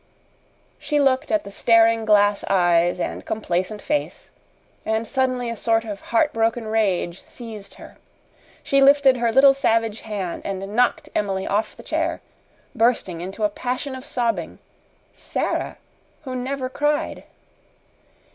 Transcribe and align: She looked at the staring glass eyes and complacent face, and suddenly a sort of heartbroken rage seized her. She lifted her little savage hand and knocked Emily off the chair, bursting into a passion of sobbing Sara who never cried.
She 0.79 0.99
looked 0.99 1.29
at 1.29 1.43
the 1.43 1.51
staring 1.51 2.05
glass 2.05 2.43
eyes 2.45 2.99
and 2.99 3.23
complacent 3.23 3.83
face, 3.83 4.31
and 4.83 5.07
suddenly 5.07 5.47
a 5.47 5.55
sort 5.55 5.85
of 5.85 6.01
heartbroken 6.09 6.65
rage 6.65 7.23
seized 7.27 7.75
her. 7.75 7.97
She 8.63 8.81
lifted 8.81 9.17
her 9.17 9.31
little 9.31 9.53
savage 9.53 10.01
hand 10.01 10.41
and 10.43 10.75
knocked 10.75 11.09
Emily 11.13 11.45
off 11.45 11.77
the 11.77 11.83
chair, 11.83 12.19
bursting 12.73 13.21
into 13.21 13.43
a 13.43 13.49
passion 13.49 13.93
of 13.93 14.03
sobbing 14.03 14.57
Sara 15.13 15.77
who 16.23 16.35
never 16.35 16.67
cried. 16.67 17.23